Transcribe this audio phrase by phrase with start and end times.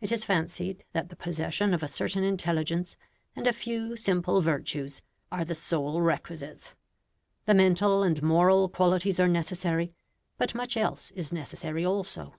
[0.00, 2.96] It is fancied that the possession of a certain intelligence,
[3.36, 6.74] and a few simple virtues, are the sole requisites.
[7.44, 9.92] The mental and moral qualities are necessary,
[10.38, 12.34] but much else is necessary also.